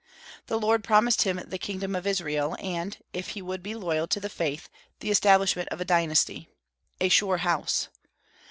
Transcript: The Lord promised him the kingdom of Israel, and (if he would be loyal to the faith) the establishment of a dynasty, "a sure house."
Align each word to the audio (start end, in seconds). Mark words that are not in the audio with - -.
The 0.47 0.57
Lord 0.59 0.83
promised 0.83 1.21
him 1.21 1.39
the 1.45 1.59
kingdom 1.59 1.95
of 1.95 2.07
Israel, 2.07 2.55
and 2.59 2.97
(if 3.13 3.29
he 3.37 3.41
would 3.43 3.61
be 3.61 3.75
loyal 3.75 4.07
to 4.07 4.19
the 4.19 4.29
faith) 4.29 4.67
the 4.99 5.11
establishment 5.11 5.69
of 5.69 5.79
a 5.79 5.85
dynasty, 5.85 6.49
"a 6.99 7.07
sure 7.07 7.37
house." 7.37 7.87